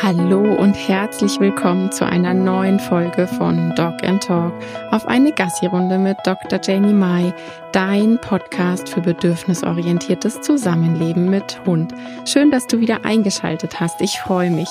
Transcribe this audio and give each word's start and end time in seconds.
Hallo 0.00 0.54
und 0.54 0.74
herzlich 0.74 1.40
willkommen 1.40 1.90
zu 1.90 2.06
einer 2.06 2.32
neuen 2.32 2.78
Folge 2.78 3.26
von 3.26 3.74
Dog 3.74 3.94
and 4.04 4.22
Talk 4.22 4.52
auf 4.92 5.08
eine 5.08 5.32
Gassi-Runde 5.32 5.98
mit 5.98 6.16
Dr. 6.24 6.60
Janie 6.62 6.92
Mai, 6.92 7.34
dein 7.72 8.16
Podcast 8.20 8.88
für 8.88 9.00
bedürfnisorientiertes 9.00 10.40
Zusammenleben 10.40 11.28
mit 11.28 11.60
Hund. 11.66 11.92
Schön, 12.26 12.52
dass 12.52 12.68
du 12.68 12.78
wieder 12.78 13.04
eingeschaltet 13.04 13.80
hast. 13.80 14.00
Ich 14.00 14.20
freue 14.20 14.52
mich. 14.52 14.68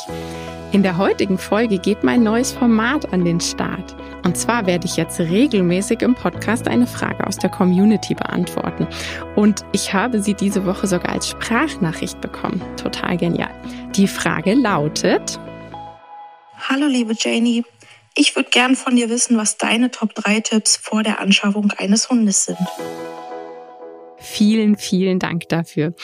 In 0.71 0.81
der 0.83 0.97
heutigen 0.97 1.37
Folge 1.37 1.77
geht 1.77 2.03
mein 2.03 2.23
neues 2.23 2.53
Format 2.53 3.11
an 3.13 3.25
den 3.25 3.41
Start. 3.41 3.95
Und 4.25 4.37
zwar 4.37 4.65
werde 4.65 4.85
ich 4.85 4.97
jetzt 4.97 5.19
regelmäßig 5.19 6.01
im 6.01 6.15
Podcast 6.15 6.67
eine 6.67 6.87
Frage 6.87 7.25
aus 7.25 7.37
der 7.37 7.49
Community 7.49 8.13
beantworten. 8.13 8.87
Und 9.35 9.65
ich 9.71 9.93
habe 9.93 10.21
sie 10.21 10.33
diese 10.33 10.65
Woche 10.65 10.87
sogar 10.87 11.11
als 11.13 11.29
Sprachnachricht 11.29 12.19
bekommen. 12.21 12.61
Total 12.75 13.15
genial. 13.15 13.51
Die 13.97 14.07
Frage 14.07 14.53
lautet. 14.53 15.39
Hallo 16.69 16.85
liebe 16.85 17.15
Janie, 17.17 17.63
ich 18.15 18.35
würde 18.35 18.51
gern 18.51 18.75
von 18.75 18.95
dir 18.95 19.09
wissen, 19.09 19.37
was 19.37 19.57
deine 19.57 19.89
Top 19.89 20.13
3 20.13 20.41
Tipps 20.41 20.77
vor 20.77 21.01
der 21.01 21.19
Anschaffung 21.19 21.71
eines 21.71 22.07
Hundes 22.07 22.45
sind. 22.45 22.59
Vielen, 24.19 24.77
vielen 24.77 25.17
Dank 25.17 25.49
dafür. 25.49 25.95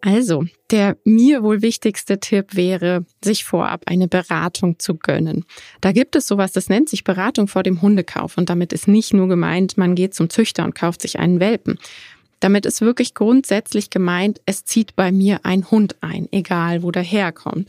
Also, 0.00 0.44
der 0.70 0.96
mir 1.04 1.42
wohl 1.42 1.60
wichtigste 1.60 2.20
Tipp 2.20 2.54
wäre, 2.54 3.04
sich 3.22 3.44
vorab 3.44 3.82
eine 3.84 4.08
Beratung 4.08 4.78
zu 4.78 4.94
gönnen. 4.94 5.44
Da 5.82 5.92
gibt 5.92 6.16
es 6.16 6.26
sowas, 6.26 6.52
das 6.52 6.70
nennt 6.70 6.88
sich 6.88 7.04
Beratung 7.04 7.48
vor 7.48 7.62
dem 7.62 7.82
Hundekauf. 7.82 8.38
Und 8.38 8.48
damit 8.48 8.72
ist 8.72 8.88
nicht 8.88 9.12
nur 9.12 9.28
gemeint, 9.28 9.76
man 9.76 9.94
geht 9.94 10.14
zum 10.14 10.30
Züchter 10.30 10.64
und 10.64 10.74
kauft 10.74 11.02
sich 11.02 11.18
einen 11.18 11.40
Welpen. 11.40 11.78
Damit 12.40 12.66
ist 12.66 12.80
wirklich 12.80 13.14
grundsätzlich 13.14 13.90
gemeint, 13.90 14.40
es 14.46 14.64
zieht 14.64 14.96
bei 14.96 15.12
mir 15.12 15.40
ein 15.44 15.70
Hund 15.70 15.96
ein, 16.00 16.28
egal 16.32 16.82
wo 16.82 16.90
der 16.90 17.02
herkommt. 17.02 17.68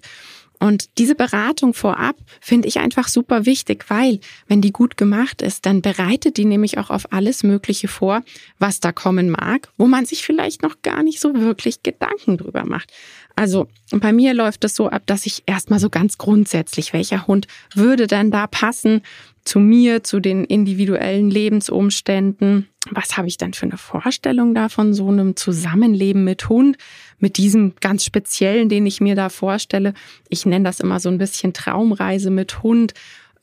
Und 0.60 0.98
diese 0.98 1.14
Beratung 1.16 1.74
vorab 1.74 2.16
finde 2.42 2.68
ich 2.68 2.80
einfach 2.80 3.08
super 3.08 3.46
wichtig, 3.46 3.86
weil 3.90 4.20
wenn 4.48 4.62
die 4.62 4.72
gut 4.72 4.98
gemacht 4.98 5.42
ist, 5.42 5.66
dann 5.66 5.82
bereitet 5.82 6.38
die 6.38 6.46
nämlich 6.46 6.80
auch 6.80 6.90
auf 6.90 7.14
alles 7.14 7.44
Mögliche 7.44 7.88
vor, 7.88 8.24
was 8.58 8.80
da 8.80 8.92
kommen 8.92 9.30
mag, 9.30 9.70
wo 9.78 9.86
man 9.86 10.06
sich 10.06 10.24
vielleicht 10.24 10.64
noch 10.64 10.82
gar 10.82 11.04
nicht 11.04 11.20
so 11.20 11.36
wirklich 11.36 11.84
Gedanken 11.84 12.38
drüber 12.38 12.66
macht. 12.66 12.92
Also 13.36 13.68
bei 13.92 14.12
mir 14.12 14.34
läuft 14.34 14.64
es 14.64 14.76
so 14.76 14.90
ab, 14.90 15.04
dass 15.06 15.28
ich 15.28 15.44
erstmal 15.46 15.80
so 15.80 15.92
ganz 15.92 16.18
grundsätzlich, 16.18 16.92
welcher 16.92 17.28
Hund 17.28 17.46
würde 17.76 18.08
denn 18.08 18.32
da 18.32 18.48
passen 18.48 19.04
zu 19.48 19.60
mir, 19.60 20.04
zu 20.04 20.20
den 20.20 20.44
individuellen 20.44 21.30
Lebensumständen? 21.30 22.68
Was 22.92 23.18
habe 23.18 23.28
ich 23.28 23.38
denn 23.38 23.54
für 23.54 23.66
eine 23.66 23.78
Vorstellung 23.78 24.54
da 24.54 24.70
von 24.70 24.94
so 24.94 25.10
einem 25.10 25.36
Zusammenleben 25.36 26.24
mit 26.24 26.50
Hund? 26.50 26.78
mit 27.20 27.38
diesem 27.38 27.74
ganz 27.80 28.06
speziellen, 28.06 28.70
den 28.70 28.86
ich 28.86 29.02
mir 29.02 29.16
da 29.16 29.30
vorstelle. 29.30 29.94
Ich 30.30 30.46
nenne 30.46 30.66
das 30.66 30.80
immer 30.80 31.00
so 31.00 31.10
ein 31.10 31.18
bisschen 31.18 31.54
Traumreise 31.54 32.30
mit 32.30 32.64
Hund. 32.64 32.94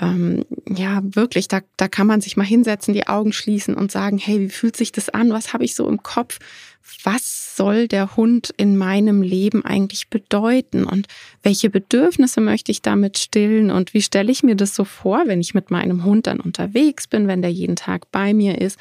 Ähm, 0.00 0.44
ja, 0.68 1.02
wirklich, 1.04 1.48
da, 1.48 1.60
da 1.76 1.88
kann 1.88 2.06
man 2.06 2.20
sich 2.20 2.36
mal 2.36 2.44
hinsetzen, 2.44 2.94
die 2.94 3.06
Augen 3.06 3.32
schließen 3.32 3.74
und 3.74 3.92
sagen, 3.92 4.18
hey, 4.18 4.40
wie 4.40 4.48
fühlt 4.48 4.76
sich 4.76 4.92
das 4.92 5.08
an? 5.08 5.30
Was 5.30 5.52
habe 5.52 5.64
ich 5.64 5.74
so 5.74 5.88
im 5.88 6.02
Kopf? 6.02 6.38
Was 7.02 7.56
soll 7.56 7.88
der 7.88 8.16
Hund 8.16 8.52
in 8.56 8.76
meinem 8.76 9.22
Leben 9.22 9.64
eigentlich 9.64 10.08
bedeuten? 10.08 10.84
Und 10.84 11.06
welche 11.42 11.70
Bedürfnisse 11.70 12.40
möchte 12.40 12.72
ich 12.72 12.82
damit 12.82 13.18
stillen? 13.18 13.70
Und 13.70 13.94
wie 13.94 14.02
stelle 14.02 14.32
ich 14.32 14.42
mir 14.42 14.56
das 14.56 14.74
so 14.74 14.84
vor, 14.84 15.22
wenn 15.26 15.40
ich 15.40 15.54
mit 15.54 15.70
meinem 15.70 16.04
Hund 16.04 16.26
dann 16.26 16.40
unterwegs 16.40 17.06
bin, 17.06 17.26
wenn 17.26 17.42
der 17.42 17.52
jeden 17.52 17.76
Tag 17.76 18.10
bei 18.10 18.34
mir 18.34 18.60
ist? 18.60 18.78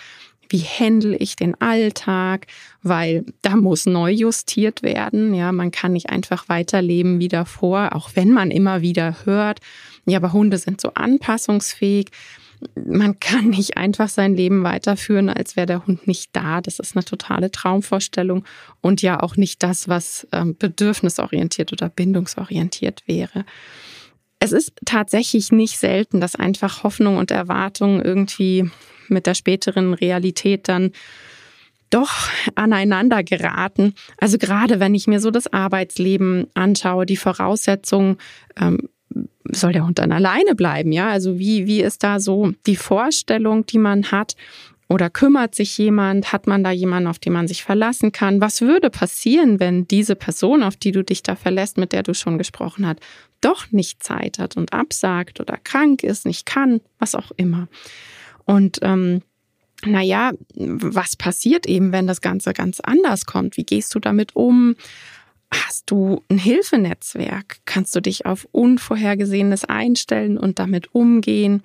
Wie 0.54 0.62
handle 0.62 1.18
ich 1.18 1.36
den 1.36 1.60
Alltag, 1.60 2.46
weil 2.84 3.26
da 3.42 3.56
muss 3.56 3.88
neu 3.88 4.12
justiert 4.12 4.84
werden. 4.84 5.34
Ja, 5.34 5.52
man 5.52 5.72
kann 5.72 5.94
nicht 5.94 6.12
einfach 6.12 6.48
weiterleben 6.48 7.20
wie 7.20 7.28
davor, 7.28 7.90
auch 7.94 8.12
wenn 8.14 8.32
man 8.32 8.52
immer 8.52 8.82
wieder 8.82 9.26
hört, 9.26 9.60
ja, 10.06 10.18
aber 10.18 10.32
Hunde 10.32 10.58
sind 10.58 10.80
so 10.80 10.94
anpassungsfähig. 10.94 12.10
Man 12.76 13.20
kann 13.20 13.50
nicht 13.50 13.78
einfach 13.78 14.10
sein 14.10 14.36
Leben 14.36 14.64
weiterführen, 14.64 15.30
als 15.30 15.56
wäre 15.56 15.66
der 15.66 15.88
Hund 15.88 16.08
nicht 16.08 16.30
da. 16.34 16.62
Das 16.62 16.80
ist 16.80 16.96
eine 16.96 17.04
totale 17.04 17.52
Traumvorstellung 17.52 18.46
und 18.80 19.02
ja 19.02 19.22
auch 19.22 19.36
nicht 19.36 19.64
das, 19.64 19.88
was 19.88 20.28
ähm, 20.32 20.56
bedürfnisorientiert 20.58 21.74
oder 21.74 21.90
bindungsorientiert 21.90 23.04
wäre. 23.08 23.46
Es 24.40 24.52
ist 24.52 24.74
tatsächlich 24.86 25.52
nicht 25.52 25.80
selten, 25.80 26.22
dass 26.22 26.36
einfach 26.36 26.84
Hoffnung 26.84 27.18
und 27.18 27.32
Erwartung 27.32 28.02
irgendwie 28.02 28.70
mit 29.08 29.28
der 29.28 29.34
späteren 29.34 29.94
Realität 29.94 30.68
dann 30.68 30.92
doch 31.90 32.12
aneinander 32.56 33.24
geraten. 33.24 33.94
Also 34.18 34.38
gerade 34.38 34.80
wenn 34.80 34.96
ich 34.96 35.06
mir 35.08 35.20
so 35.20 35.30
das 35.30 35.52
Arbeitsleben 35.52 36.48
anschaue, 36.56 37.06
die 37.06 37.18
Voraussetzungen, 37.18 38.18
ähm, 38.60 38.90
soll 39.52 39.74
der 39.74 39.86
Hund 39.86 40.00
dann 40.00 40.12
alleine 40.12 40.56
bleiben? 40.56 40.92
Ja, 40.92 41.10
also 41.10 41.38
wie, 41.38 41.68
wie 41.68 41.82
ist 41.82 42.04
da 42.04 42.20
so 42.20 42.54
die 42.66 42.76
Vorstellung, 42.76 43.66
die 43.68 43.78
man 43.78 44.12
hat? 44.12 44.36
Oder 44.90 45.10
kümmert 45.10 45.56
sich 45.56 45.78
jemand? 45.78 46.34
Hat 46.34 46.48
man 46.48 46.64
da 46.64 46.72
jemanden, 46.72 47.08
auf 47.08 47.20
den 47.20 47.34
man 47.34 47.48
sich 47.48 47.64
verlassen 47.64 48.12
kann? 48.12 48.42
Was 48.42 48.62
würde 48.62 48.90
passieren, 48.90 49.60
wenn 49.60 49.88
diese 49.88 50.16
Person, 50.16 50.64
auf 50.64 50.76
die 50.76 50.92
du 50.92 51.04
dich 51.04 51.24
da 51.24 51.36
verlässt, 51.36 51.78
mit 51.78 51.94
der 51.94 52.04
du 52.04 52.14
schon 52.14 52.38
gesprochen 52.38 52.86
hast, 52.86 53.00
doch 53.42 53.72
nicht 53.72 54.04
Zeit 54.04 54.40
hat 54.40 54.58
und 54.58 54.74
absagt 54.74 55.40
oder 55.40 55.58
krank 55.64 56.04
ist, 56.04 56.26
nicht 56.26 56.46
kann, 56.46 56.82
was 57.00 57.16
auch 57.16 57.32
immer? 57.38 57.68
Und 58.46 58.80
ähm, 58.82 59.22
naja, 59.86 60.32
was 60.56 61.16
passiert 61.16 61.66
eben, 61.66 61.92
wenn 61.92 62.08
das 62.08 62.22
Ganze 62.22 62.54
ganz 62.54 62.80
anders 62.80 63.26
kommt? 63.26 63.58
Wie 63.58 63.66
gehst 63.66 63.94
du 63.96 64.00
damit 64.00 64.36
um? 64.36 64.76
Hast 65.52 65.92
du 65.92 66.24
ein 66.30 66.38
Hilfenetzwerk? 66.38 67.58
Kannst 67.66 67.96
du 67.96 68.02
dich 68.02 68.26
auf 68.26 68.48
Unvorhergesehenes 68.52 69.66
einstellen 69.66 70.38
und 70.38 70.60
damit 70.60 70.96
umgehen? 70.96 71.62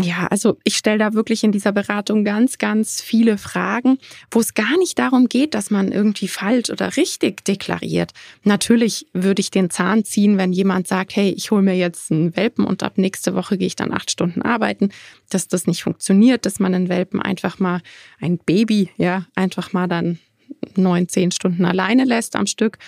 Ja, 0.00 0.26
also 0.26 0.58
ich 0.64 0.76
stelle 0.76 0.98
da 0.98 1.14
wirklich 1.14 1.42
in 1.42 1.50
dieser 1.50 1.72
Beratung 1.72 2.24
ganz, 2.24 2.58
ganz 2.58 3.00
viele 3.00 3.38
Fragen, 3.38 3.98
wo 4.30 4.40
es 4.40 4.54
gar 4.54 4.76
nicht 4.78 4.98
darum 4.98 5.28
geht, 5.28 5.54
dass 5.54 5.70
man 5.70 5.92
irgendwie 5.92 6.28
falsch 6.28 6.70
oder 6.70 6.96
richtig 6.96 7.44
deklariert. 7.44 8.12
Natürlich 8.44 9.06
würde 9.14 9.40
ich 9.40 9.50
den 9.50 9.70
Zahn 9.70 10.04
ziehen, 10.04 10.36
wenn 10.36 10.52
jemand 10.52 10.86
sagt, 10.86 11.16
hey, 11.16 11.30
ich 11.30 11.50
hole 11.50 11.62
mir 11.62 11.74
jetzt 11.74 12.12
einen 12.12 12.36
Welpen 12.36 12.64
und 12.64 12.82
ab 12.82 12.98
nächste 12.98 13.34
Woche 13.34 13.56
gehe 13.56 13.66
ich 13.66 13.76
dann 13.76 13.92
acht 13.92 14.10
Stunden 14.10 14.42
arbeiten, 14.42 14.90
dass 15.30 15.48
das 15.48 15.66
nicht 15.66 15.82
funktioniert, 15.82 16.44
dass 16.44 16.60
man 16.60 16.74
einen 16.74 16.88
Welpen 16.88 17.20
einfach 17.20 17.58
mal, 17.58 17.80
ein 18.20 18.38
Baby, 18.38 18.90
ja, 18.98 19.24
einfach 19.34 19.72
mal 19.72 19.88
dann 19.88 20.18
neun, 20.76 21.08
zehn 21.08 21.30
Stunden 21.30 21.64
alleine 21.64 22.04
lässt 22.04 22.36
am 22.36 22.46
Stück. 22.46 22.78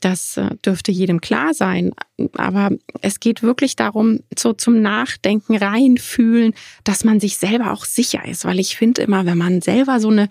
Das 0.00 0.36
äh, 0.36 0.56
dürfte 0.64 0.92
jedem 0.92 1.20
klar 1.20 1.54
sein. 1.54 1.92
Aber 2.34 2.70
es 3.02 3.20
geht 3.20 3.42
wirklich 3.42 3.76
darum, 3.76 4.20
so 4.36 4.52
zum 4.52 4.80
Nachdenken 4.80 5.56
reinfühlen, 5.56 6.54
dass 6.84 7.04
man 7.04 7.20
sich 7.20 7.36
selber 7.36 7.72
auch 7.72 7.84
sicher 7.84 8.24
ist. 8.26 8.44
Weil 8.44 8.58
ich 8.58 8.76
finde 8.76 9.02
immer, 9.02 9.26
wenn 9.26 9.38
man 9.38 9.60
selber 9.60 10.00
so 10.00 10.08
eine 10.08 10.28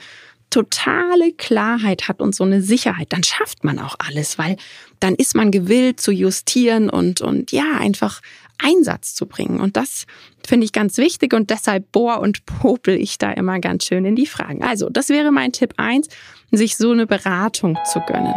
totale 0.50 1.31
Klarheit 1.34 2.07
hat 2.07 2.22
und 2.22 2.34
so 2.34 2.44
eine 2.44 2.62
Sicherheit, 2.62 3.13
dann 3.13 3.24
schafft 3.24 3.63
man 3.63 3.80
auch 3.80 3.96
alles, 4.00 4.38
weil 4.38 4.57
dann 5.00 5.16
ist 5.16 5.35
man 5.35 5.52
gewillt 5.52 6.01
zu 6.01 6.12
justieren 6.12 6.90
und, 6.90 7.22
und 7.22 7.51
ja, 7.51 7.78
einfach 7.78 8.22
Einsatz 8.57 9.16
zu 9.16 9.25
bringen. 9.25 9.59
Und 9.59 9.78
das 9.78 10.06
finde 10.46 10.66
ich 10.66 10.74
ganz 10.74 10.97
wichtig 10.97 11.34
und 11.34 11.50
deshalb 11.50 11.91
bohr 11.91 12.19
und 12.19 12.46
popel 12.46 12.96
ich 12.96 13.18
da 13.18 13.31
immer 13.31 13.59
ganz 13.59 13.86
schön 13.86 14.06
in 14.06 14.16
die 14.16 14.25
Fragen. 14.25 14.63
Also, 14.63 14.90
das 14.90 15.09
wäre 15.09 15.31
mein 15.31 15.51
Tipp 15.51 15.74
eins, 15.78 16.07
sich 16.51 16.78
so 16.78 16.91
eine 16.91 17.06
Beratung 17.06 17.78
zu 17.91 18.00
gönnen. 18.01 18.36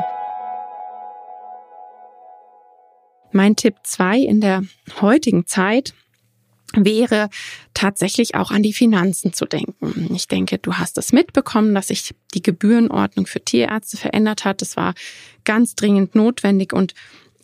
Mein 3.32 3.56
Tipp 3.56 3.76
zwei 3.84 4.18
in 4.18 4.40
der 4.40 4.62
heutigen 5.00 5.46
Zeit 5.46 5.94
wäre 6.74 7.28
tatsächlich 7.74 8.34
auch 8.34 8.50
an 8.50 8.62
die 8.62 8.72
Finanzen 8.72 9.32
zu 9.32 9.44
denken. 9.44 10.14
Ich 10.14 10.28
denke, 10.28 10.58
du 10.58 10.74
hast 10.74 10.96
es 10.98 11.12
mitbekommen, 11.12 11.74
dass 11.74 11.88
sich 11.88 12.14
die 12.34 12.42
Gebührenordnung 12.42 13.26
für 13.26 13.44
Tierärzte 13.44 13.96
verändert 13.96 14.44
hat. 14.44 14.62
Das 14.62 14.76
war 14.76 14.94
ganz 15.44 15.74
dringend 15.74 16.14
notwendig 16.14 16.72
und 16.72 16.94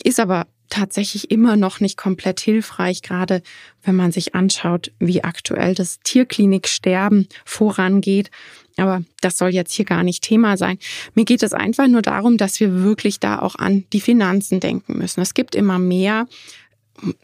ist 0.02 0.20
aber 0.20 0.46
tatsächlich 0.68 1.30
immer 1.30 1.56
noch 1.56 1.80
nicht 1.80 1.96
komplett 1.96 2.40
hilfreich, 2.40 3.02
gerade 3.02 3.42
wenn 3.82 3.96
man 3.96 4.12
sich 4.12 4.34
anschaut, 4.34 4.92
wie 4.98 5.24
aktuell 5.24 5.74
das 5.74 6.00
Tierkliniksterben 6.00 7.28
vorangeht. 7.44 8.30
Aber 8.76 9.02
das 9.20 9.38
soll 9.38 9.50
jetzt 9.50 9.72
hier 9.72 9.84
gar 9.84 10.02
nicht 10.02 10.22
Thema 10.22 10.56
sein. 10.56 10.78
Mir 11.14 11.24
geht 11.24 11.42
es 11.42 11.52
einfach 11.52 11.88
nur 11.88 12.02
darum, 12.02 12.36
dass 12.36 12.60
wir 12.60 12.82
wirklich 12.82 13.18
da 13.18 13.40
auch 13.40 13.56
an 13.56 13.84
die 13.92 14.00
Finanzen 14.00 14.60
denken 14.60 14.98
müssen. 14.98 15.20
Es 15.20 15.34
gibt 15.34 15.54
immer 15.54 15.78
mehr 15.78 16.28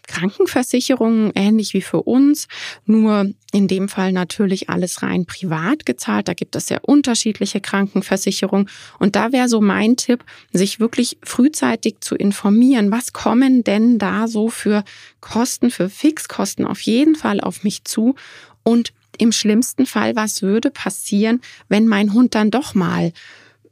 Krankenversicherungen, 0.07 1.33
ähnlich 1.35 1.75
wie 1.75 1.83
für 1.83 2.03
uns, 2.03 2.49
nur 2.87 3.33
in 3.53 3.69
dem 3.69 3.89
Fall 3.89 4.13
natürlich 4.13 4.71
alles 4.71 5.03
rein 5.03 5.27
privat 5.27 5.87
gezahlt. 5.87 6.29
Da 6.29 6.35
gibt 6.35 6.57
es 6.57 6.67
sehr 6.67 6.85
unterschiedliche 6.89 7.61
Krankenversicherungen. 7.61 8.69
Und 8.99 9.17
da 9.17 9.33
wäre 9.33 9.49
so 9.49 9.61
mein 9.61 9.97
Tipp, 9.97 10.25
sich 10.53 10.81
wirklich 10.81 11.19
frühzeitig 11.23 11.97
zu 12.01 12.15
informieren, 12.15 12.91
was 12.91 13.13
kommen 13.13 13.65
denn 13.65 13.99
da 13.99 14.29
so 14.29 14.49
für 14.49 14.85
Kosten, 15.21 15.71
für 15.71 15.89
Fixkosten 15.89 16.67
auf 16.67 16.81
jeden 16.81 17.15
Fall 17.15 17.41
auf 17.41 17.65
mich 17.65 17.85
zu 17.85 18.15
und 18.63 18.93
im 19.19 19.33
schlimmsten 19.33 19.87
Fall, 19.87 20.17
was 20.17 20.43
würde 20.43 20.71
passieren, 20.71 21.41
wenn 21.69 21.87
mein 21.87 22.13
Hund 22.13 22.35
dann 22.35 22.51
doch 22.51 22.75
mal 22.75 23.13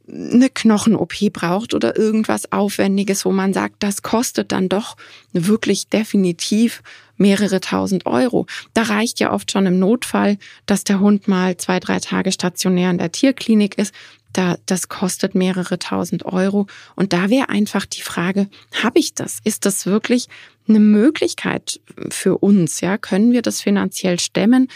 eine 0.07 0.49
Knochen-OP 0.49 1.31
braucht 1.31 1.73
oder 1.73 1.97
irgendwas 1.97 2.51
Aufwendiges, 2.51 3.25
wo 3.25 3.31
man 3.31 3.53
sagt, 3.53 3.83
das 3.83 4.01
kostet 4.01 4.51
dann 4.51 4.67
doch 4.67 4.97
wirklich 5.31 5.87
definitiv 5.87 6.83
mehrere 7.15 7.61
tausend 7.61 8.05
Euro. 8.05 8.45
Da 8.73 8.83
reicht 8.83 9.19
ja 9.19 9.31
oft 9.31 9.51
schon 9.51 9.65
im 9.65 9.79
Notfall, 9.79 10.37
dass 10.65 10.83
der 10.83 10.99
Hund 10.99 11.27
mal 11.27 11.55
zwei, 11.57 11.79
drei 11.79 11.99
Tage 11.99 12.31
stationär 12.31 12.91
in 12.91 12.97
der 12.97 13.11
Tierklinik 13.11 13.77
ist. 13.77 13.93
Da, 14.33 14.57
das 14.65 14.89
kostet 14.89 15.35
mehrere 15.35 15.77
tausend 15.77 16.25
Euro. 16.25 16.65
Und 16.95 17.13
da 17.13 17.29
wäre 17.29 17.49
einfach 17.49 17.85
die 17.85 18.01
Frage, 18.01 18.49
habe 18.81 18.99
ich 18.99 19.13
das? 19.13 19.39
Ist 19.43 19.65
das 19.65 19.85
wirklich 19.85 20.27
eine 20.67 20.79
Möglichkeit 20.79 21.79
für 22.09 22.39
uns? 22.39 22.81
Ja, 22.81 22.97
können 22.97 23.31
wir 23.31 23.43
das 23.43 23.61
finanziell 23.61 24.19
stemmen? 24.19 24.69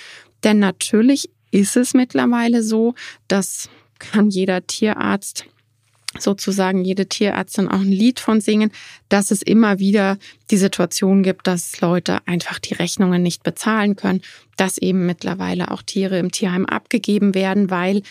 Denn 0.43 0.59
natürlich 0.59 1.31
ist 1.51 1.75
es 1.75 1.93
mittlerweile 1.93 2.61
so, 2.61 2.93
dass 3.27 3.69
kann 3.99 4.29
jeder 4.29 4.65
Tierarzt 4.65 5.45
sozusagen 6.19 6.83
jede 6.83 7.07
Tierärztin 7.07 7.67
auch 7.67 7.81
ein 7.81 7.91
Lied 7.91 8.19
von 8.19 8.41
singen, 8.41 8.71
dass 9.09 9.31
es 9.31 9.41
immer 9.41 9.79
wieder 9.79 10.17
die 10.49 10.57
Situation 10.57 11.23
gibt, 11.23 11.47
dass 11.47 11.79
Leute 11.81 12.19
einfach 12.25 12.59
die 12.59 12.73
Rechnungen 12.73 13.21
nicht 13.21 13.43
bezahlen 13.43 13.95
können, 13.95 14.21
dass 14.55 14.77
eben 14.77 15.05
mittlerweile 15.05 15.71
auch 15.71 15.81
Tiere 15.81 16.17
im 16.17 16.31
Tierheim 16.31 16.65
abgegeben 16.65 17.35
werden, 17.35 17.69
weil 17.69 18.01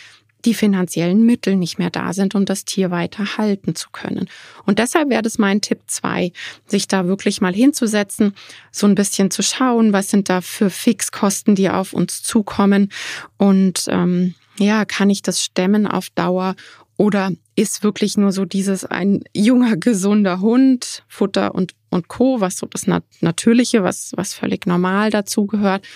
die 0.44 0.55
finanziellen 0.55 1.27
Mittel 1.27 1.56
nicht 1.56 1.79
mehr 1.79 1.91
da 1.91 2.12
sind, 2.12 2.37
um 2.37 2.44
das 2.44 2.65
Tier 2.65 2.93
weiter 2.93 3.37
halten 3.37 3.75
zu 3.75 3.91
können. 3.91 4.29
Und 4.65 4.79
deshalb 4.79 5.11
wäre 5.11 5.23
das 5.23 5.39
mein 5.39 5.61
Tipp 5.61 5.81
zwei, 5.89 6.32
sich 6.67 6.87
da 6.87 7.06
wirklich 7.06 7.41
mal 7.41 7.53
hinzusetzen, 7.53 8.32
so 8.71 8.87
ein 8.87 8.94
bisschen 8.94 9.32
zu 9.32 9.43
schauen, 9.43 9.93
was 9.93 10.09
sind 10.09 10.29
da 10.29 10.41
für 10.41 10.71
Fixkosten, 10.71 11.56
die 11.56 11.69
auf 11.69 11.93
uns 11.93 12.23
zukommen 12.23 12.93
und 13.39 13.87
ähm, 13.89 14.35
ja, 14.58 14.85
kann 14.85 15.11
ich 15.11 15.23
das 15.23 15.43
stemmen 15.43 15.87
auf 15.87 16.11
Dauer 16.11 16.55
oder 16.97 17.32
ist 17.56 17.82
wirklich 17.82 18.17
nur 18.17 18.32
so 18.32 18.44
dieses 18.44 18.85
ein 18.85 19.23
junger, 19.35 19.76
gesunder 19.76 20.41
Hund, 20.41 21.03
Futter 21.08 21.55
und, 21.55 21.75
und 21.91 22.08
Co., 22.08 22.41
was 22.41 22.56
so 22.56 22.67
das 22.67 22.87
Natürliche, 23.20 23.82
was, 23.82 24.12
was 24.17 24.35
völlig 24.35 24.67
normal 24.67 25.11
dazu 25.11 25.47
gehört? 25.47 25.87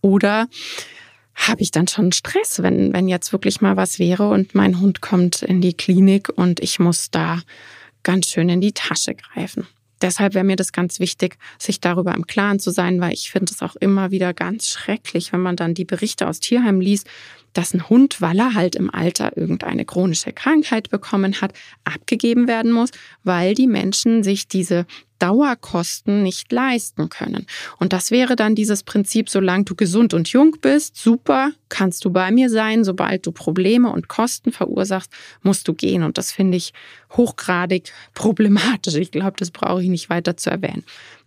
Oder 0.00 0.48
habe 1.34 1.62
ich 1.62 1.70
dann 1.70 1.86
schon 1.86 2.10
Stress, 2.10 2.62
wenn, 2.62 2.92
wenn 2.92 3.08
jetzt 3.08 3.32
wirklich 3.32 3.60
mal 3.60 3.76
was 3.76 4.00
wäre 4.00 4.28
und 4.28 4.54
mein 4.54 4.80
Hund 4.80 5.00
kommt 5.00 5.42
in 5.42 5.60
die 5.60 5.74
Klinik 5.74 6.28
und 6.34 6.60
ich 6.60 6.80
muss 6.80 7.10
da 7.10 7.40
ganz 8.02 8.28
schön 8.28 8.48
in 8.48 8.60
die 8.60 8.72
Tasche 8.72 9.14
greifen. 9.14 9.66
Deshalb 10.00 10.34
wäre 10.34 10.44
mir 10.44 10.56
das 10.56 10.72
ganz 10.72 11.00
wichtig, 11.00 11.36
sich 11.58 11.80
darüber 11.80 12.14
im 12.14 12.26
Klaren 12.26 12.60
zu 12.60 12.70
sein, 12.70 13.00
weil 13.00 13.12
ich 13.12 13.30
finde 13.30 13.52
es 13.52 13.62
auch 13.62 13.76
immer 13.76 14.10
wieder 14.10 14.32
ganz 14.32 14.68
schrecklich, 14.68 15.32
wenn 15.32 15.40
man 15.40 15.56
dann 15.56 15.74
die 15.74 15.84
Berichte 15.84 16.28
aus 16.28 16.40
Tierheim 16.40 16.80
liest, 16.80 17.08
dass 17.58 17.74
ein 17.74 17.88
Hund, 17.88 18.20
weil 18.20 18.38
er 18.38 18.54
halt 18.54 18.76
im 18.76 18.88
Alter 18.88 19.36
irgendeine 19.36 19.84
chronische 19.84 20.32
Krankheit 20.32 20.90
bekommen 20.90 21.40
hat, 21.40 21.54
abgegeben 21.82 22.46
werden 22.46 22.70
muss, 22.70 22.90
weil 23.24 23.54
die 23.54 23.66
Menschen 23.66 24.22
sich 24.22 24.46
diese 24.46 24.86
Dauerkosten 25.18 26.22
nicht 26.22 26.52
leisten 26.52 27.08
können. 27.08 27.46
Und 27.80 27.92
das 27.92 28.12
wäre 28.12 28.36
dann 28.36 28.54
dieses 28.54 28.84
Prinzip, 28.84 29.28
solange 29.28 29.64
du 29.64 29.74
gesund 29.74 30.14
und 30.14 30.28
jung 30.28 30.54
bist, 30.60 30.96
super, 30.96 31.50
kannst 31.68 32.04
du 32.04 32.10
bei 32.10 32.30
mir 32.30 32.48
sein. 32.48 32.84
Sobald 32.84 33.26
du 33.26 33.32
Probleme 33.32 33.90
und 33.90 34.06
Kosten 34.06 34.52
verursachst, 34.52 35.10
musst 35.42 35.66
du 35.66 35.74
gehen. 35.74 36.04
Und 36.04 36.16
das 36.16 36.30
finde 36.30 36.58
ich 36.58 36.72
hochgradig 37.16 37.92
problematisch. 38.14 38.94
Ich 38.94 39.10
glaube, 39.10 39.34
das 39.36 39.50
brauche 39.50 39.82
ich 39.82 39.88
nicht 39.88 40.10
weiter 40.10 40.36
zu 40.36 40.48
erwähnen. 40.48 40.84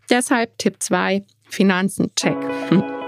Deshalb 0.10 0.58
Tipp 0.58 0.78
2, 0.80 1.26
Finanzen, 1.50 2.10
check. 2.16 2.38
Hm. 2.70 3.01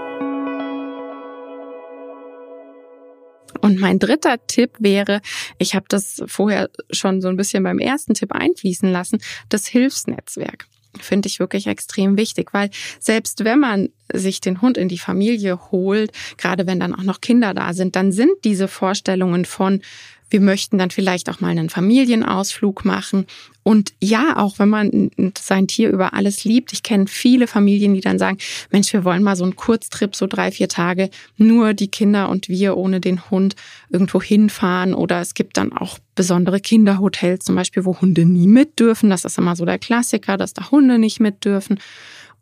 Und 3.64 3.80
mein 3.80 3.98
dritter 3.98 4.46
Tipp 4.46 4.72
wäre, 4.78 5.22
ich 5.56 5.74
habe 5.74 5.86
das 5.88 6.22
vorher 6.26 6.68
schon 6.90 7.22
so 7.22 7.28
ein 7.28 7.38
bisschen 7.38 7.62
beim 7.62 7.78
ersten 7.78 8.12
Tipp 8.12 8.30
einfließen 8.30 8.92
lassen, 8.92 9.22
das 9.48 9.66
Hilfsnetzwerk. 9.66 10.66
Finde 11.00 11.28
ich 11.28 11.40
wirklich 11.40 11.66
extrem 11.66 12.18
wichtig, 12.18 12.52
weil 12.52 12.68
selbst 13.00 13.42
wenn 13.42 13.58
man 13.60 13.88
sich 14.12 14.42
den 14.42 14.60
Hund 14.60 14.76
in 14.76 14.90
die 14.90 14.98
Familie 14.98 15.58
holt, 15.72 16.12
gerade 16.36 16.66
wenn 16.66 16.78
dann 16.78 16.94
auch 16.94 17.04
noch 17.04 17.22
Kinder 17.22 17.54
da 17.54 17.72
sind, 17.72 17.96
dann 17.96 18.12
sind 18.12 18.32
diese 18.44 18.68
Vorstellungen 18.68 19.46
von 19.46 19.80
wir 20.30 20.40
möchten 20.40 20.78
dann 20.78 20.90
vielleicht 20.90 21.30
auch 21.30 21.40
mal 21.40 21.48
einen 21.48 21.70
Familienausflug 21.70 22.84
machen. 22.84 23.26
Und 23.62 23.94
ja, 24.00 24.36
auch 24.36 24.58
wenn 24.58 24.68
man 24.68 25.10
sein 25.38 25.66
Tier 25.66 25.88
über 25.90 26.12
alles 26.12 26.44
liebt, 26.44 26.72
ich 26.72 26.82
kenne 26.82 27.06
viele 27.06 27.46
Familien, 27.46 27.94
die 27.94 28.00
dann 28.00 28.18
sagen, 28.18 28.38
Mensch, 28.70 28.92
wir 28.92 29.04
wollen 29.04 29.22
mal 29.22 29.36
so 29.36 29.44
einen 29.44 29.56
Kurztrip, 29.56 30.14
so 30.14 30.26
drei, 30.26 30.50
vier 30.50 30.68
Tage, 30.68 31.08
nur 31.38 31.72
die 31.72 31.88
Kinder 31.88 32.28
und 32.28 32.48
wir 32.48 32.76
ohne 32.76 33.00
den 33.00 33.30
Hund 33.30 33.56
irgendwo 33.88 34.20
hinfahren. 34.20 34.92
Oder 34.92 35.20
es 35.20 35.34
gibt 35.34 35.56
dann 35.56 35.72
auch 35.72 35.98
besondere 36.14 36.60
Kinderhotels 36.60 37.44
zum 37.44 37.54
Beispiel, 37.54 37.84
wo 37.84 38.00
Hunde 38.00 38.26
nie 38.26 38.46
mit 38.46 38.78
dürfen. 38.78 39.08
Das 39.10 39.24
ist 39.24 39.38
immer 39.38 39.56
so 39.56 39.64
der 39.64 39.78
Klassiker, 39.78 40.36
dass 40.36 40.52
da 40.52 40.70
Hunde 40.70 40.98
nicht 40.98 41.20
mit 41.20 41.44
dürfen. 41.44 41.78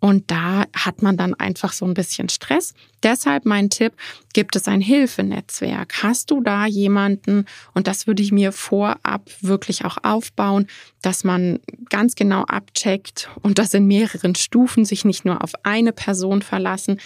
Und 0.03 0.33
da 0.33 0.65
hat 0.75 1.01
man 1.01 1.17
dann 1.17 1.33
einfach 1.35 1.73
so 1.73 1.85
ein 1.85 1.95
bisschen 1.95 2.29
Stress. 2.29 2.75
Deshalb 3.05 3.47
mein 3.47 3.71
Tipp, 3.71 3.93
gibt 4.33 4.57
es 4.57 4.67
ein 4.67 4.81
Hilfenetzwerk? 4.81 6.03
Hast 6.03 6.33
du 6.33 6.41
da 6.41 6.67
jemanden? 6.67 7.45
Und 7.73 7.87
das 7.87 8.09
würde 8.09 8.21
ich 8.21 8.33
mir 8.33 8.51
vorab 8.51 9.31
wirklich 9.43 9.85
auch 9.85 9.99
aufbauen, 10.03 10.67
dass 11.03 11.23
man 11.23 11.61
ganz 11.89 12.17
genau 12.17 12.43
abcheckt 12.43 13.31
und 13.43 13.61
das 13.61 13.75
in 13.75 13.87
mehreren 13.87 14.35
Stufen 14.35 14.85
sich 14.85 15.05
nicht 15.05 15.25
nur 15.25 15.41
auf 15.41 15.53
eine 15.63 15.93
Person 15.93 16.43
verlassen, 16.43 16.99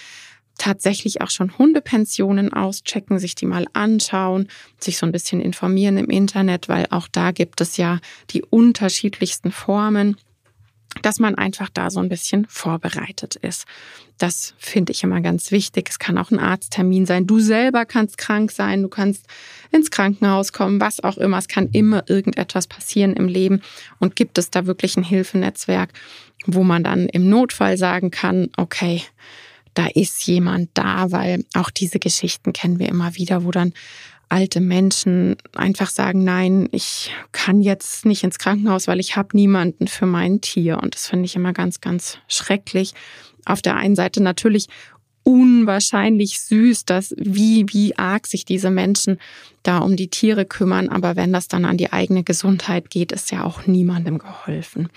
tatsächlich 0.56 1.20
auch 1.20 1.28
schon 1.28 1.58
Hundepensionen 1.58 2.50
auschecken, 2.54 3.18
sich 3.18 3.34
die 3.34 3.44
mal 3.44 3.66
anschauen, 3.74 4.48
sich 4.80 4.96
so 4.96 5.04
ein 5.04 5.12
bisschen 5.12 5.42
informieren 5.42 5.98
im 5.98 6.08
Internet, 6.08 6.70
weil 6.70 6.86
auch 6.88 7.08
da 7.08 7.32
gibt 7.32 7.60
es 7.60 7.76
ja 7.76 8.00
die 8.30 8.42
unterschiedlichsten 8.42 9.52
Formen 9.52 10.16
dass 11.06 11.20
man 11.20 11.36
einfach 11.36 11.68
da 11.72 11.88
so 11.88 12.00
ein 12.00 12.08
bisschen 12.08 12.46
vorbereitet 12.48 13.36
ist. 13.36 13.64
Das 14.18 14.54
finde 14.58 14.90
ich 14.90 15.04
immer 15.04 15.20
ganz 15.20 15.52
wichtig. 15.52 15.86
Es 15.88 16.00
kann 16.00 16.18
auch 16.18 16.32
ein 16.32 16.40
Arzttermin 16.40 17.06
sein. 17.06 17.28
Du 17.28 17.38
selber 17.38 17.84
kannst 17.84 18.18
krank 18.18 18.50
sein, 18.50 18.82
du 18.82 18.88
kannst 18.88 19.24
ins 19.70 19.92
Krankenhaus 19.92 20.52
kommen, 20.52 20.80
was 20.80 21.04
auch 21.04 21.16
immer. 21.16 21.38
Es 21.38 21.46
kann 21.46 21.68
immer 21.70 22.02
irgendetwas 22.10 22.66
passieren 22.66 23.12
im 23.12 23.28
Leben. 23.28 23.62
Und 24.00 24.16
gibt 24.16 24.36
es 24.36 24.50
da 24.50 24.66
wirklich 24.66 24.96
ein 24.96 25.04
Hilfenetzwerk, 25.04 25.90
wo 26.44 26.64
man 26.64 26.82
dann 26.82 27.08
im 27.08 27.28
Notfall 27.28 27.78
sagen 27.78 28.10
kann, 28.10 28.48
okay, 28.56 29.02
da 29.76 29.86
ist 29.86 30.26
jemand 30.26 30.70
da, 30.74 31.12
weil 31.12 31.44
auch 31.54 31.70
diese 31.70 31.98
Geschichten 31.98 32.52
kennen 32.52 32.78
wir 32.78 32.88
immer 32.88 33.14
wieder, 33.14 33.44
wo 33.44 33.50
dann 33.50 33.74
alte 34.28 34.60
Menschen 34.60 35.36
einfach 35.54 35.90
sagen, 35.90 36.24
nein, 36.24 36.68
ich 36.72 37.12
kann 37.30 37.60
jetzt 37.60 38.06
nicht 38.06 38.24
ins 38.24 38.38
Krankenhaus, 38.38 38.88
weil 38.88 38.98
ich 38.98 39.16
habe 39.16 39.36
niemanden 39.36 39.86
für 39.86 40.06
mein 40.06 40.40
Tier. 40.40 40.78
Und 40.82 40.94
das 40.94 41.06
finde 41.06 41.26
ich 41.26 41.36
immer 41.36 41.52
ganz, 41.52 41.80
ganz 41.80 42.18
schrecklich. 42.26 42.94
Auf 43.44 43.62
der 43.62 43.76
einen 43.76 43.94
Seite 43.94 44.22
natürlich 44.22 44.66
unwahrscheinlich 45.22 46.40
süß, 46.40 46.86
dass 46.86 47.14
wie, 47.18 47.66
wie 47.68 47.98
arg 47.98 48.26
sich 48.26 48.44
diese 48.44 48.70
Menschen 48.70 49.18
da 49.62 49.78
um 49.78 49.96
die 49.96 50.08
Tiere 50.08 50.46
kümmern. 50.46 50.88
Aber 50.88 51.16
wenn 51.16 51.32
das 51.32 51.48
dann 51.48 51.64
an 51.64 51.76
die 51.76 51.92
eigene 51.92 52.24
Gesundheit 52.24 52.90
geht, 52.90 53.12
ist 53.12 53.30
ja 53.30 53.44
auch 53.44 53.66
niemandem 53.66 54.18
geholfen. 54.18 54.88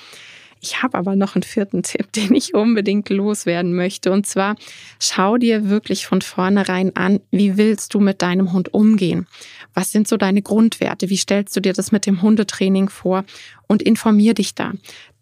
Ich 0.62 0.84
habe 0.84 0.98
aber 0.98 1.16
noch 1.16 1.36
einen 1.36 1.44
vierten 1.44 1.84
Tipp, 1.84 2.12
den 2.16 2.34
ich 2.34 2.54
unbedingt 2.54 3.10
loswerden 3.10 3.74
möchte. 3.76 4.12
Und 4.12 4.28
zwar 4.28 4.56
schau 5.00 5.38
dir 5.38 5.70
wirklich 5.70 6.06
von 6.06 6.22
vornherein 6.22 6.96
an, 6.96 7.20
wie 7.32 7.58
willst 7.58 7.94
du 7.94 8.00
mit 8.00 8.22
deinem 8.22 8.54
Hund 8.54 8.74
umgehen? 8.74 9.28
Was 9.74 9.92
sind 9.92 10.08
so 10.08 10.18
deine 10.18 10.42
Grundwerte? 10.42 11.10
Wie 11.10 11.18
stellst 11.18 11.56
du 11.56 11.62
dir 11.62 11.74
das 11.74 11.92
mit 11.92 12.06
dem 12.06 12.22
Hundetraining 12.22 12.90
vor? 12.90 13.26
Und 13.68 13.84
informier 13.84 14.34
dich 14.34 14.56
da. 14.56 14.74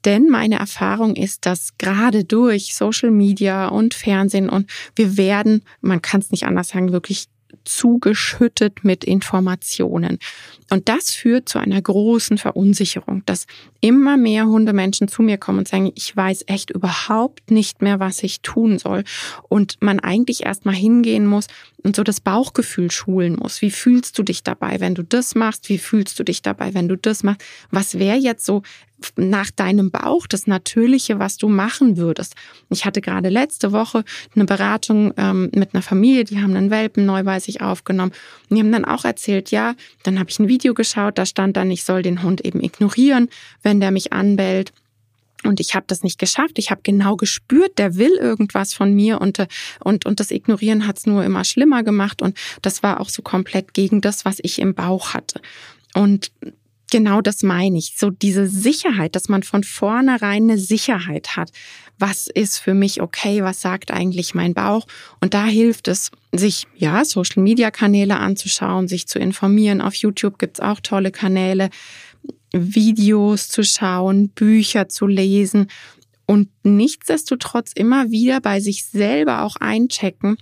Denn 0.05 0.29
meine 0.29 0.57
Erfahrung 0.57 1.17
ist, 1.17 1.45
dass 1.45 1.77
gerade 1.77 2.23
durch 2.23 2.75
Social 2.75 3.11
Media 3.11 3.67
und 3.67 3.93
Fernsehen 3.93 4.47
und 4.47 4.69
wir 4.95 5.17
werden, 5.17 5.63
man 5.81 6.01
kann 6.01 6.21
es 6.21 6.31
nicht 6.31 6.45
anders 6.45 6.69
sagen, 6.69 6.93
wirklich 6.93 7.27
zugeschüttet 7.65 8.83
mit 8.83 9.03
Informationen. 9.03 10.19
Und 10.69 10.89
das 10.89 11.11
führt 11.11 11.47
zu 11.47 11.59
einer 11.59 11.81
großen 11.81 12.37
Verunsicherung, 12.37 13.23
dass 13.25 13.47
immer 13.79 14.17
mehr 14.17 14.47
Hundemenschen 14.47 15.07
zu 15.07 15.21
mir 15.21 15.37
kommen 15.37 15.59
und 15.59 15.67
sagen, 15.67 15.91
ich 15.95 16.15
weiß 16.15 16.45
echt 16.47 16.71
überhaupt 16.71 17.51
nicht 17.51 17.81
mehr, 17.81 17.99
was 17.99 18.23
ich 18.23 18.41
tun 18.41 18.79
soll. 18.79 19.03
Und 19.49 19.77
man 19.81 19.99
eigentlich 19.99 20.45
erst 20.45 20.65
mal 20.65 20.75
hingehen 20.75 21.25
muss 21.25 21.47
und 21.83 21.95
so 21.95 22.03
das 22.03 22.19
Bauchgefühl 22.19 22.91
schulen 22.91 23.37
muss. 23.37 23.61
Wie 23.61 23.71
fühlst 23.71 24.17
du 24.17 24.23
dich 24.23 24.43
dabei, 24.43 24.79
wenn 24.79 24.95
du 24.95 25.03
das 25.03 25.35
machst? 25.35 25.69
Wie 25.69 25.77
fühlst 25.77 26.19
du 26.19 26.23
dich 26.23 26.41
dabei, 26.41 26.73
wenn 26.73 26.87
du 26.87 26.97
das 26.97 27.23
machst? 27.23 27.41
Was 27.71 27.99
wäre 27.99 28.17
jetzt 28.17 28.45
so 28.45 28.63
nach 29.15 29.51
deinem 29.51 29.91
Bauch 29.91 30.27
das 30.27 30.47
Natürliche, 30.47 31.19
was 31.19 31.37
du 31.37 31.49
machen 31.49 31.97
würdest. 31.97 32.35
Ich 32.69 32.85
hatte 32.85 33.01
gerade 33.01 33.29
letzte 33.29 33.71
Woche 33.71 34.03
eine 34.35 34.45
Beratung 34.45 35.13
ähm, 35.17 35.51
mit 35.53 35.73
einer 35.73 35.83
Familie, 35.83 36.23
die 36.23 36.41
haben 36.41 36.55
einen 36.55 36.71
Welpen 36.71 37.05
neu 37.05 37.23
bei 37.23 37.39
sich 37.39 37.61
aufgenommen. 37.61 38.11
Und 38.49 38.55
die 38.55 38.61
haben 38.61 38.71
dann 38.71 38.85
auch 38.85 39.05
erzählt, 39.05 39.51
ja, 39.51 39.75
dann 40.03 40.19
habe 40.19 40.29
ich 40.29 40.39
ein 40.39 40.47
Video 40.47 40.56
geschaut, 40.57 41.17
da 41.17 41.25
stand 41.25 41.57
dann, 41.57 41.71
ich 41.71 41.83
soll 41.83 42.01
den 42.01 42.23
Hund 42.23 42.43
eben 42.45 42.61
ignorieren, 42.61 43.29
wenn 43.63 43.79
der 43.79 43.91
mich 43.91 44.13
anbellt. 44.13 44.73
Und 45.43 45.59
ich 45.59 45.75
habe 45.75 45.85
das 45.87 46.03
nicht 46.03 46.19
geschafft. 46.19 46.57
Ich 46.57 46.71
habe 46.71 46.81
genau 46.83 47.15
gespürt, 47.15 47.77
der 47.77 47.95
will 47.95 48.13
irgendwas 48.19 48.73
von 48.73 48.93
mir 48.93 49.21
und, 49.21 49.45
und, 49.79 50.05
und 50.05 50.19
das 50.19 50.31
Ignorieren 50.31 50.87
hat 50.87 50.97
es 50.97 51.05
nur 51.05 51.23
immer 51.23 51.43
schlimmer 51.43 51.83
gemacht. 51.83 52.21
Und 52.21 52.37
das 52.63 52.81
war 52.81 52.99
auch 52.99 53.09
so 53.09 53.21
komplett 53.21 53.73
gegen 53.73 54.01
das, 54.01 54.25
was 54.25 54.39
ich 54.41 54.59
im 54.59 54.73
Bauch 54.73 55.13
hatte. 55.13 55.39
Und 55.93 56.31
genau 56.91 57.21
das 57.21 57.43
meine 57.43 57.77
ich. 57.77 57.95
So 57.97 58.09
diese 58.09 58.47
Sicherheit, 58.47 59.15
dass 59.15 59.29
man 59.29 59.43
von 59.43 59.63
vornherein 59.63 60.43
eine 60.43 60.57
Sicherheit 60.57 61.35
hat. 61.35 61.51
Was 61.99 62.27
ist 62.27 62.59
für 62.59 62.73
mich 62.73 63.01
okay? 63.01 63.43
Was 63.43 63.61
sagt 63.61 63.91
eigentlich 63.91 64.35
mein 64.35 64.53
Bauch? 64.53 64.85
Und 65.19 65.33
da 65.33 65.45
hilft 65.45 65.87
es, 65.87 66.11
sich, 66.31 66.67
ja, 66.75 67.03
Social 67.05 67.41
Media 67.41 67.71
Kanäle 67.71 68.17
anzuschauen, 68.17 68.87
sich 68.87 69.07
zu 69.07 69.19
informieren. 69.19 69.81
Auf 69.81 69.95
YouTube 69.95 70.37
gibt's 70.37 70.59
auch 70.59 70.79
tolle 70.79 71.11
Kanäle, 71.11 71.69
Videos 72.53 73.49
zu 73.49 73.63
schauen, 73.63 74.29
Bücher 74.29 74.87
zu 74.89 75.07
lesen 75.07 75.67
und 76.27 76.49
nichtsdestotrotz 76.63 77.71
immer 77.73 78.11
wieder 78.11 78.41
bei 78.41 78.59
sich 78.59 78.85
selber 78.85 79.43
auch 79.43 79.55
einchecken, 79.55 80.37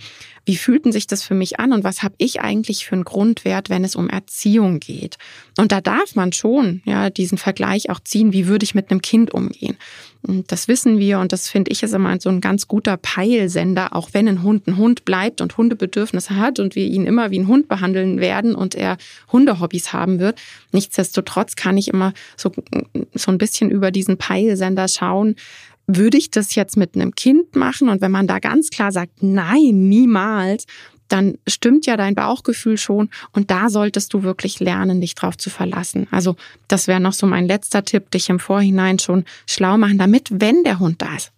wie 0.45 0.55
fühlten 0.55 0.91
sich 0.91 1.07
das 1.07 1.23
für 1.23 1.33
mich 1.33 1.59
an 1.59 1.73
und 1.73 1.83
was 1.83 2.03
habe 2.03 2.15
ich 2.17 2.41
eigentlich 2.41 2.85
für 2.85 2.93
einen 2.93 3.03
Grundwert, 3.03 3.69
wenn 3.69 3.83
es 3.83 3.95
um 3.95 4.09
Erziehung 4.09 4.79
geht. 4.79 5.17
Und 5.57 5.71
da 5.71 5.81
darf 5.81 6.15
man 6.15 6.33
schon 6.33 6.81
ja 6.85 7.09
diesen 7.09 7.37
Vergleich 7.37 7.89
auch 7.89 7.99
ziehen, 7.99 8.31
wie 8.31 8.47
würde 8.47 8.63
ich 8.63 8.75
mit 8.75 8.91
einem 8.91 9.01
Kind 9.01 9.33
umgehen. 9.33 9.77
Und 10.27 10.51
das 10.51 10.67
wissen 10.67 10.97
wir 10.97 11.19
und 11.19 11.31
das 11.33 11.49
finde 11.49 11.71
ich 11.71 11.83
ist 11.83 11.93
immer 11.93 12.19
so 12.19 12.29
ein 12.29 12.41
ganz 12.41 12.67
guter 12.67 12.97
Peilsender, 12.97 13.95
auch 13.95 14.09
wenn 14.13 14.27
ein 14.27 14.43
Hund 14.43 14.67
ein 14.67 14.77
Hund 14.77 15.05
bleibt 15.05 15.41
und 15.41 15.55
Hundebedürfnisse 15.57 16.35
hat 16.35 16.59
und 16.59 16.75
wir 16.75 16.85
ihn 16.85 17.05
immer 17.05 17.31
wie 17.31 17.39
ein 17.39 17.47
Hund 17.47 17.67
behandeln 17.67 18.19
werden 18.19 18.55
und 18.55 18.75
er 18.75 18.97
Hundehobbys 19.31 19.93
haben 19.93 20.19
wird. 20.19 20.41
Nichtsdestotrotz 20.71 21.55
kann 21.55 21.77
ich 21.77 21.89
immer 21.89 22.13
so, 22.37 22.51
so 23.13 23.31
ein 23.31 23.37
bisschen 23.37 23.69
über 23.69 23.91
diesen 23.91 24.17
Peilsender 24.17 24.87
schauen, 24.87 25.35
würde 25.87 26.17
ich 26.17 26.31
das 26.31 26.55
jetzt 26.55 26.77
mit 26.77 26.95
einem 26.95 27.15
Kind 27.15 27.55
machen? 27.55 27.89
Und 27.89 28.01
wenn 28.01 28.11
man 28.11 28.27
da 28.27 28.39
ganz 28.39 28.69
klar 28.69 28.91
sagt, 28.91 29.21
nein, 29.21 29.87
niemals, 29.89 30.65
dann 31.07 31.37
stimmt 31.47 31.85
ja 31.85 31.97
dein 31.97 32.15
Bauchgefühl 32.15 32.77
schon 32.77 33.09
und 33.31 33.51
da 33.51 33.69
solltest 33.69 34.13
du 34.13 34.23
wirklich 34.23 34.59
lernen, 34.59 35.01
dich 35.01 35.15
drauf 35.15 35.37
zu 35.37 35.49
verlassen. 35.49 36.07
Also 36.11 36.35
das 36.67 36.87
wäre 36.87 36.99
noch 36.99 37.13
so 37.13 37.27
mein 37.27 37.45
letzter 37.45 37.83
Tipp, 37.83 38.09
dich 38.11 38.29
im 38.29 38.39
Vorhinein 38.39 38.99
schon 38.99 39.25
schlau 39.47 39.77
machen, 39.77 39.97
damit, 39.97 40.29
wenn 40.31 40.63
der 40.63 40.79
Hund 40.79 41.01
da 41.01 41.15
ist, 41.15 41.31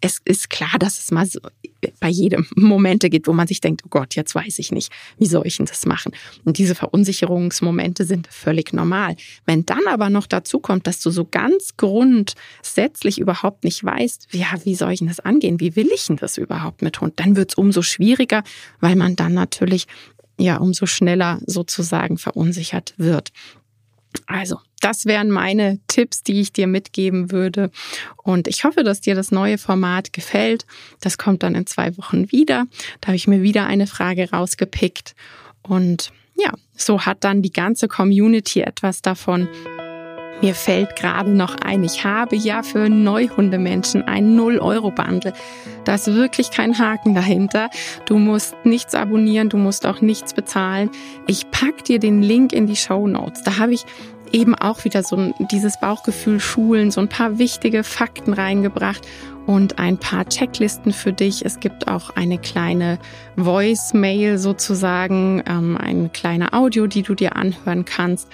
es 0.00 0.20
ist 0.24 0.50
klar, 0.50 0.78
dass 0.78 0.98
es 0.98 1.10
mal 1.10 1.26
so 1.26 1.40
bei 2.00 2.08
jedem 2.08 2.46
Momente 2.56 3.10
gibt, 3.10 3.26
wo 3.26 3.32
man 3.32 3.46
sich 3.46 3.60
denkt, 3.60 3.82
oh 3.84 3.88
Gott, 3.88 4.14
jetzt 4.14 4.34
weiß 4.34 4.58
ich 4.58 4.72
nicht, 4.72 4.92
wie 5.18 5.26
soll 5.26 5.46
ich 5.46 5.56
denn 5.56 5.66
das 5.66 5.86
machen? 5.86 6.12
Und 6.44 6.58
diese 6.58 6.74
Verunsicherungsmomente 6.74 8.04
sind 8.04 8.26
völlig 8.28 8.72
normal. 8.72 9.16
Wenn 9.46 9.64
dann 9.64 9.86
aber 9.88 10.10
noch 10.10 10.26
dazu 10.26 10.60
kommt, 10.60 10.86
dass 10.86 11.00
du 11.00 11.10
so 11.10 11.24
ganz 11.24 11.76
grundsätzlich 11.76 13.18
überhaupt 13.18 13.64
nicht 13.64 13.82
weißt, 13.84 14.28
ja, 14.32 14.46
wie 14.64 14.74
soll 14.74 14.92
ich 14.92 14.98
denn 14.98 15.08
das 15.08 15.20
angehen? 15.20 15.60
Wie 15.60 15.76
will 15.76 15.88
ich 15.94 16.06
denn 16.06 16.16
das 16.16 16.38
überhaupt 16.38 16.82
mit 16.82 17.00
Hund? 17.00 17.14
Dann 17.16 17.36
wird 17.36 17.52
es 17.52 17.54
umso 17.56 17.82
schwieriger, 17.82 18.42
weil 18.80 18.96
man 18.96 19.16
dann 19.16 19.34
natürlich 19.34 19.86
ja 20.38 20.58
umso 20.58 20.86
schneller 20.86 21.40
sozusagen 21.46 22.18
verunsichert 22.18 22.94
wird. 22.98 23.32
Also, 24.26 24.58
das 24.80 25.06
wären 25.06 25.30
meine 25.30 25.78
Tipps, 25.88 26.22
die 26.22 26.40
ich 26.40 26.52
dir 26.52 26.66
mitgeben 26.66 27.30
würde. 27.30 27.70
Und 28.22 28.46
ich 28.46 28.64
hoffe, 28.64 28.84
dass 28.84 29.00
dir 29.00 29.14
das 29.14 29.30
neue 29.30 29.58
Format 29.58 30.12
gefällt. 30.12 30.66
Das 31.00 31.18
kommt 31.18 31.42
dann 31.42 31.54
in 31.54 31.66
zwei 31.66 31.96
Wochen 31.96 32.30
wieder. 32.30 32.66
Da 33.00 33.08
habe 33.08 33.16
ich 33.16 33.26
mir 33.26 33.42
wieder 33.42 33.66
eine 33.66 33.86
Frage 33.86 34.30
rausgepickt. 34.30 35.14
Und 35.62 36.12
ja, 36.36 36.52
so 36.76 37.06
hat 37.06 37.24
dann 37.24 37.42
die 37.42 37.52
ganze 37.52 37.88
Community 37.88 38.60
etwas 38.60 39.02
davon. 39.02 39.48
Mir 40.42 40.54
fällt 40.54 40.96
gerade 40.96 41.30
noch 41.30 41.56
ein, 41.56 41.82
ich 41.82 42.04
habe 42.04 42.36
ja 42.36 42.62
für 42.62 42.90
Neuhundemenschen 42.90 44.02
ein 44.02 44.38
0-Euro-Bundle. 44.38 45.32
Da 45.84 45.94
ist 45.94 46.08
wirklich 46.08 46.50
kein 46.50 46.78
Haken 46.78 47.14
dahinter. 47.14 47.70
Du 48.04 48.18
musst 48.18 48.54
nichts 48.62 48.94
abonnieren, 48.94 49.48
du 49.48 49.56
musst 49.56 49.86
auch 49.86 50.02
nichts 50.02 50.34
bezahlen. 50.34 50.90
Ich 51.26 51.50
pack 51.50 51.84
dir 51.84 51.98
den 51.98 52.22
Link 52.22 52.52
in 52.52 52.66
die 52.66 52.76
Show 52.76 53.06
Notes. 53.06 53.44
Da 53.44 53.56
habe 53.56 53.72
ich 53.72 53.86
eben 54.36 54.54
auch 54.54 54.84
wieder 54.84 55.02
so 55.02 55.32
dieses 55.50 55.80
Bauchgefühl 55.80 56.40
schulen, 56.40 56.90
so 56.90 57.00
ein 57.00 57.08
paar 57.08 57.38
wichtige 57.38 57.82
Fakten 57.82 58.34
reingebracht 58.34 59.06
und 59.46 59.78
ein 59.78 59.96
paar 59.96 60.28
Checklisten 60.28 60.92
für 60.92 61.12
dich. 61.12 61.44
Es 61.44 61.58
gibt 61.58 61.88
auch 61.88 62.10
eine 62.10 62.38
kleine 62.38 62.98
Voice-Mail 63.36 64.38
sozusagen, 64.38 65.42
ähm, 65.48 65.78
eine 65.78 66.10
kleine 66.10 66.52
Audio, 66.52 66.86
die 66.86 67.02
du 67.02 67.14
dir 67.14 67.36
anhören 67.36 67.84
kannst 67.84 68.28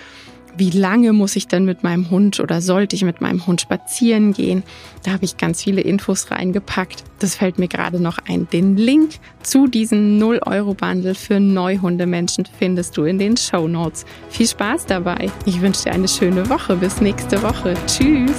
wie 0.56 0.70
lange 0.70 1.12
muss 1.12 1.36
ich 1.36 1.48
denn 1.48 1.64
mit 1.64 1.82
meinem 1.82 2.10
Hund 2.10 2.40
oder 2.40 2.60
sollte 2.60 2.96
ich 2.96 3.04
mit 3.04 3.20
meinem 3.20 3.46
Hund 3.46 3.60
spazieren 3.60 4.32
gehen. 4.32 4.62
Da 5.02 5.12
habe 5.12 5.24
ich 5.24 5.36
ganz 5.36 5.62
viele 5.62 5.80
Infos 5.80 6.30
reingepackt. 6.30 7.04
Das 7.18 7.36
fällt 7.36 7.58
mir 7.58 7.68
gerade 7.68 8.00
noch 8.00 8.18
ein. 8.28 8.48
Den 8.52 8.76
Link 8.76 9.14
zu 9.42 9.66
diesem 9.66 10.18
0-Euro-Bundle 10.18 11.14
für 11.14 11.40
Neuhundemenschen 11.40 12.46
findest 12.58 12.96
du 12.96 13.04
in 13.04 13.18
den 13.18 13.36
Show 13.36 13.68
Notes. 13.68 14.04
Viel 14.28 14.48
Spaß 14.48 14.86
dabei. 14.86 15.30
Ich 15.44 15.60
wünsche 15.60 15.84
dir 15.84 15.92
eine 15.92 16.08
schöne 16.08 16.48
Woche. 16.48 16.76
Bis 16.76 17.00
nächste 17.00 17.42
Woche. 17.42 17.74
Tschüss. 17.86 18.36